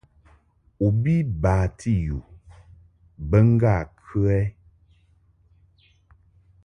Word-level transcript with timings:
U 0.85 0.87
bi 1.01 1.15
mbati 1.35 1.93
yu 2.05 2.19
bə 3.29 3.37
ŋgâ 3.51 3.75
kə 4.05 4.21
ɛ? 4.39 4.41